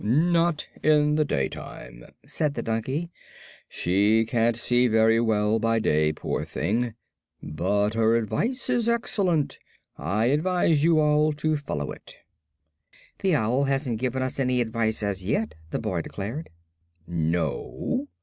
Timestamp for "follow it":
11.55-12.15